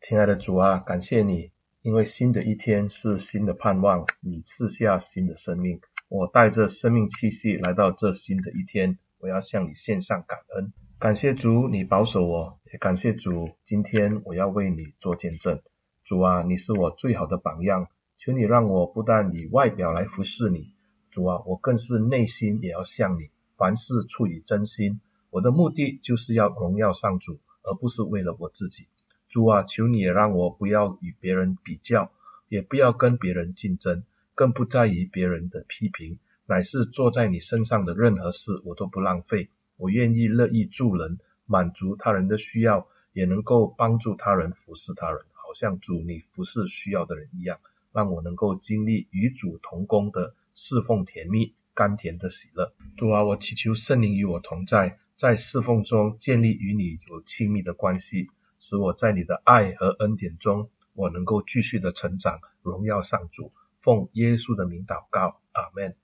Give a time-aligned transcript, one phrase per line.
[0.00, 1.50] 亲爱的主啊，感谢你，
[1.82, 5.80] 因为新的一天是新的盼望，你赐下新的生命。
[6.08, 10.72] 我带着生命气息来到这新的一天，我要向你献上感恩。
[11.00, 15.60] 感谢主，你保守我，也感谢主，今天我要为你做见证。
[16.04, 20.72] 主啊，你是我最好的榜样，求你让我不但以外表来服侍你，
[21.10, 25.00] 主啊，我更是内心也要向你，凡事出于真心。
[25.30, 28.86] 我的目的就是要荣耀上主，而不是为了我自己。
[29.28, 32.10] 主啊，求你也让我不要与别人比较，
[32.48, 34.02] 也不要跟别人竞争，
[34.34, 39.50] 更不在意别人的批评，乃是做在你身上的任何事，我都不浪费。
[39.76, 47.60] 我愿意乐意助人，满足他人的需要，也能够帮助他人，服侍他人，好像主你服侍需要的人一样，
[47.92, 52.72] 让我能够经历与主同工的侍奉甜蜜甘甜的喜乐。
[52.96, 63.52] 主啊，我祈求圣灵与我同在，在侍奉中建立与你有亲密的关系，使我在你的爱和恩典中，我能够继续的成长，荣耀上主。
[63.80, 65.96] 奉耶稣的名祷告，阿门。